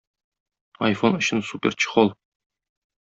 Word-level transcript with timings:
Айфон 0.87 1.19
өчен 1.19 1.45
суперчехол 1.51 2.13